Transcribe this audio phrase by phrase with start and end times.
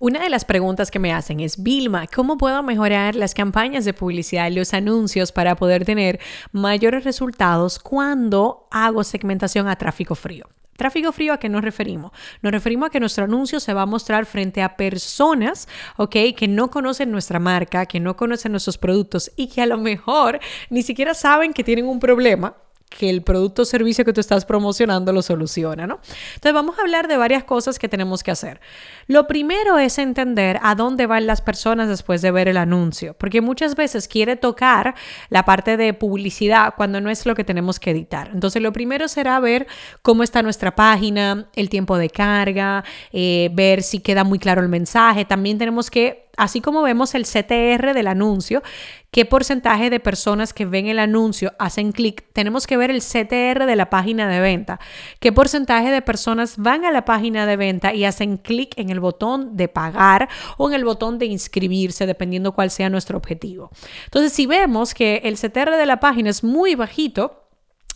[0.00, 3.92] Una de las preguntas que me hacen es, Vilma, ¿cómo puedo mejorar las campañas de
[3.92, 6.20] publicidad y los anuncios para poder tener
[6.52, 10.46] mayores resultados cuando hago segmentación a tráfico frío?
[10.76, 12.12] Tráfico frío, ¿a qué nos referimos?
[12.42, 15.66] Nos referimos a que nuestro anuncio se va a mostrar frente a personas,
[15.96, 16.14] ¿ok?
[16.36, 20.38] Que no conocen nuestra marca, que no conocen nuestros productos y que a lo mejor
[20.70, 22.54] ni siquiera saben que tienen un problema
[22.88, 26.00] que el producto o servicio que tú estás promocionando lo soluciona, ¿no?
[26.34, 28.60] Entonces vamos a hablar de varias cosas que tenemos que hacer.
[29.06, 33.40] Lo primero es entender a dónde van las personas después de ver el anuncio, porque
[33.40, 34.94] muchas veces quiere tocar
[35.28, 38.30] la parte de publicidad cuando no es lo que tenemos que editar.
[38.32, 39.66] Entonces lo primero será ver
[40.02, 44.68] cómo está nuestra página, el tiempo de carga, eh, ver si queda muy claro el
[44.68, 45.24] mensaje.
[45.24, 48.62] También tenemos que así como vemos el CTR del anuncio,
[49.10, 53.66] qué porcentaje de personas que ven el anuncio hacen clic, tenemos que ver el CTR
[53.66, 54.80] de la página de venta,
[55.20, 59.00] qué porcentaje de personas van a la página de venta y hacen clic en el
[59.00, 63.70] botón de pagar o en el botón de inscribirse, dependiendo cuál sea nuestro objetivo.
[64.04, 67.47] Entonces, si vemos que el CTR de la página es muy bajito,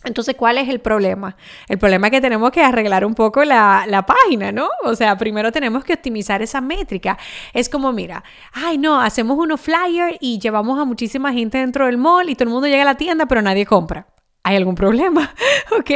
[0.03, 1.35] entonces, ¿cuál es el problema?
[1.67, 4.69] El problema es que tenemos que arreglar un poco la, la, página, ¿no?
[4.83, 7.17] O sea, primero tenemos que optimizar esa métrica.
[7.53, 11.97] Es como, mira, ay, no, hacemos unos flyers y llevamos a muchísima gente dentro del
[11.97, 14.07] mall y todo el mundo llega a la tienda, pero nadie compra.
[14.43, 15.33] ¿Hay algún problema?
[15.79, 15.91] ¿Ok?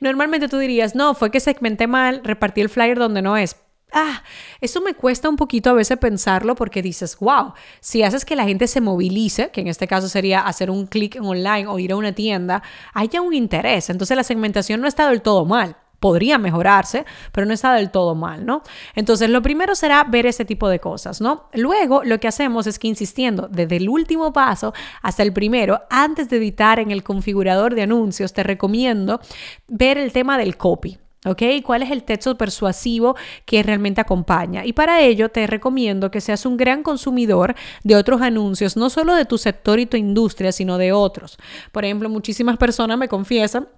[0.00, 3.56] Normalmente tú dirías, no, fue que segmenté mal, repartí el flyer donde no es
[3.92, 4.22] ah,
[4.60, 8.44] eso me cuesta un poquito a veces pensarlo porque dices, wow, si haces que la
[8.44, 11.96] gente se movilice, que en este caso sería hacer un clic online o ir a
[11.96, 12.62] una tienda,
[12.94, 13.90] haya un interés.
[13.90, 15.76] Entonces la segmentación no está del todo mal.
[15.98, 18.62] Podría mejorarse, pero no está del todo mal, ¿no?
[18.94, 21.50] Entonces, lo primero será ver ese tipo de cosas, ¿no?
[21.52, 24.72] Luego, lo que hacemos es que insistiendo desde el último paso
[25.02, 29.20] hasta el primero, antes de editar en el configurador de anuncios, te recomiendo
[29.68, 30.98] ver el tema del copy.
[31.26, 31.42] ¿Ok?
[31.62, 33.14] ¿Cuál es el texto persuasivo
[33.44, 34.64] que realmente acompaña?
[34.64, 37.54] Y para ello te recomiendo que seas un gran consumidor
[37.84, 41.36] de otros anuncios, no solo de tu sector y tu industria, sino de otros.
[41.72, 43.68] Por ejemplo, muchísimas personas me confiesan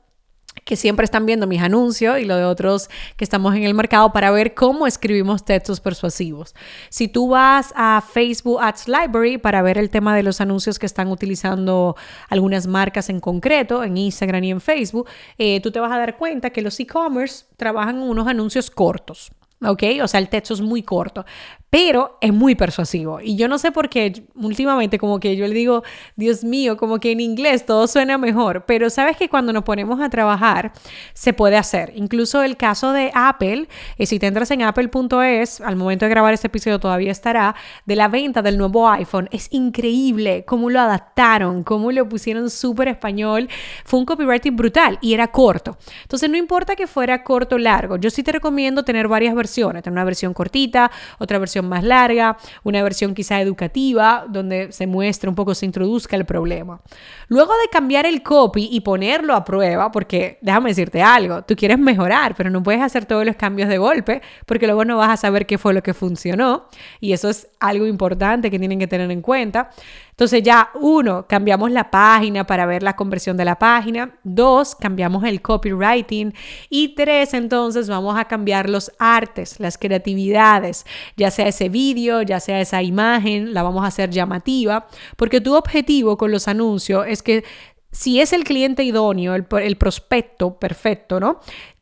[0.64, 4.12] que siempre están viendo mis anuncios y lo de otros que estamos en el mercado
[4.12, 6.54] para ver cómo escribimos textos persuasivos.
[6.88, 10.86] Si tú vas a Facebook Ads Library para ver el tema de los anuncios que
[10.86, 11.96] están utilizando
[12.28, 15.08] algunas marcas en concreto, en Instagram y en Facebook,
[15.38, 19.32] eh, tú te vas a dar cuenta que los e-commerce trabajan unos anuncios cortos.
[19.64, 19.82] ¿ok?
[20.02, 21.24] O sea, el texto es muy corto,
[21.72, 23.20] pero es muy persuasivo.
[23.22, 25.82] Y yo no sé por qué últimamente como que yo le digo,
[26.16, 29.98] Dios mío, como que en inglés todo suena mejor, pero sabes que cuando nos ponemos
[30.02, 30.72] a trabajar
[31.14, 31.94] se puede hacer.
[31.96, 36.34] Incluso el caso de Apple, eh, si te entras en apple.es, al momento de grabar
[36.34, 37.54] este episodio todavía estará,
[37.86, 42.88] de la venta del nuevo iPhone, es increíble cómo lo adaptaron, cómo lo pusieron súper
[42.88, 43.48] español.
[43.86, 45.78] Fue un copywriting brutal y era corto.
[46.02, 49.82] Entonces no importa que fuera corto o largo, yo sí te recomiendo tener varias versiones
[49.82, 55.28] tener una versión cortita, otra versión más larga, una versión quizá educativa, donde se muestre
[55.28, 56.80] un poco, se introduzca el problema.
[57.28, 61.78] Luego de cambiar el copy y ponerlo a prueba, porque déjame decirte algo, tú quieres
[61.78, 65.16] mejorar, pero no puedes hacer todos los cambios de golpe, porque luego no vas a
[65.16, 66.66] saber qué fue lo que funcionó,
[67.00, 69.70] y eso es algo importante que tienen que tener en cuenta.
[70.12, 74.14] Entonces ya, uno, cambiamos la página para ver la conversión de la página.
[74.22, 76.34] Dos, cambiamos el copywriting.
[76.68, 80.84] Y tres, entonces vamos a cambiar los artes, las creatividades,
[81.16, 84.86] ya sea ese vídeo, ya sea esa imagen, la vamos a hacer llamativa,
[85.16, 87.44] porque tu objetivo con los anuncios es que
[87.90, 91.40] si es el cliente idóneo, el, el prospecto perfecto, ¿no?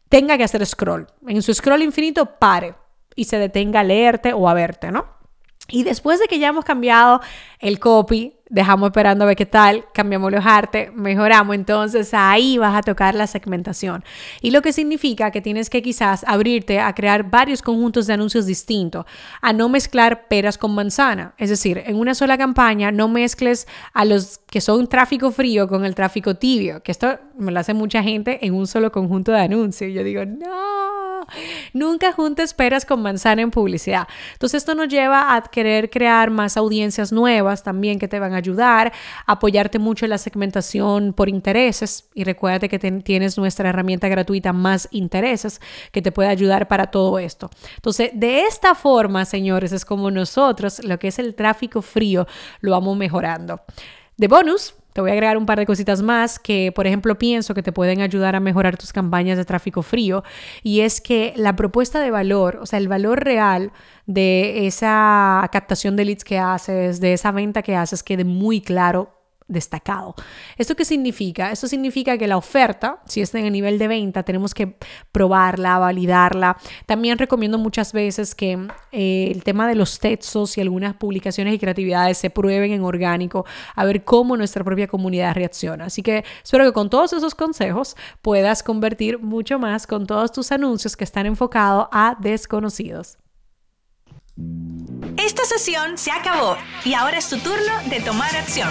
[0.09, 1.07] Tenga que hacer scroll.
[1.27, 2.75] En su scroll infinito, pare
[3.17, 5.20] y se detenga a leerte o a verte, ¿no?
[5.69, 7.21] Y después de que ya hemos cambiado
[7.61, 12.77] el copy, dejamos esperando a ver qué tal, cambiamos los artes, mejoramos, entonces ahí vas
[12.77, 14.05] a tocar la segmentación.
[14.41, 18.47] Y lo que significa que tienes que quizás abrirte a crear varios conjuntos de anuncios
[18.47, 19.07] distintos,
[19.41, 21.35] a no mezclar peras con manzana.
[21.39, 25.85] Es decir, en una sola campaña no mezcles a los que son tráfico frío con
[25.85, 29.41] el tráfico tibio, que esto me lo hace mucha gente en un solo conjunto de
[29.41, 29.93] anuncios.
[29.93, 31.27] Yo digo, no
[31.73, 34.09] Nunca juntes peras con manzana en publicidad.
[34.33, 38.37] Entonces esto nos lleva a querer crear más audiencias nuevas también que te van a
[38.37, 38.93] ayudar,
[39.27, 44.89] apoyarte mucho en la segmentación por intereses y recuérdate que tienes nuestra herramienta gratuita más
[44.91, 45.61] intereses
[45.93, 47.51] que te puede ayudar para todo esto.
[47.77, 52.27] Entonces, de esta forma, señores, es como nosotros lo que es el tráfico frío
[52.61, 53.61] lo vamos mejorando.
[54.17, 57.55] De bonus, te voy a agregar un par de cositas más que, por ejemplo, pienso
[57.55, 60.25] que te pueden ayudar a mejorar tus campañas de tráfico frío.
[60.63, 63.73] Y es que la propuesta de valor, o sea, el valor real
[64.07, 69.20] de esa captación de leads que haces, de esa venta que haces, quede muy claro
[69.51, 70.15] destacado.
[70.57, 71.51] ¿Esto qué significa?
[71.51, 74.79] Esto significa que la oferta, si está en el nivel de venta, tenemos que
[75.13, 76.57] probarla, validarla.
[76.87, 81.59] También recomiendo muchas veces que eh, el tema de los textos y algunas publicaciones y
[81.59, 83.45] creatividades se prueben en orgánico,
[83.75, 85.87] a ver cómo nuestra propia comunidad reacciona.
[85.87, 90.53] Así que espero que con todos esos consejos puedas convertir mucho más con todos tus
[90.53, 93.19] anuncios que están enfocados a desconocidos.
[95.17, 98.71] Esta sesión se acabó y ahora es tu turno de tomar acción.